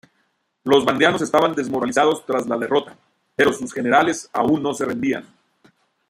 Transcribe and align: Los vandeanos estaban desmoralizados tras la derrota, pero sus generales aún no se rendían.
Los 0.63 0.83
vandeanos 0.83 1.21
estaban 1.21 1.53
desmoralizados 1.53 2.25
tras 2.25 2.47
la 2.47 2.57
derrota, 2.57 2.97
pero 3.35 3.53
sus 3.53 3.71
generales 3.71 4.31
aún 4.33 4.63
no 4.63 4.73
se 4.73 4.85
rendían. 4.85 5.25